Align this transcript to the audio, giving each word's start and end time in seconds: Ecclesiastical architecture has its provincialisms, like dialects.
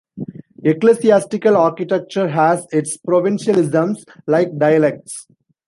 Ecclesiastical 0.63 1.55
architecture 1.55 2.27
has 2.27 2.65
its 2.71 2.97
provincialisms, 2.97 4.03
like 4.25 4.57
dialects. 4.57 5.27